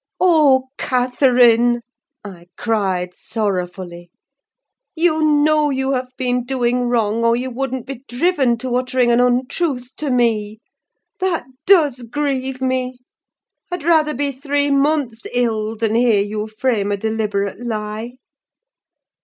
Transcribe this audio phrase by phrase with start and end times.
[0.19, 1.81] "Oh, Catherine!"
[2.25, 4.09] I cried, sorrowfully.
[4.95, 9.19] "You know you have been doing wrong, or you wouldn't be driven to uttering an
[9.19, 10.57] untruth to me.
[11.19, 12.97] That does grieve me.
[13.71, 18.13] I'd rather be three months ill, than hear you frame a deliberate lie."